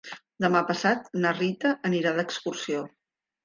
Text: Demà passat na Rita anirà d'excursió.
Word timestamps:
Demà 0.45 0.61
passat 0.71 1.11
na 1.25 1.35
Rita 1.41 1.75
anirà 1.93 2.17
d'excursió. 2.19 2.85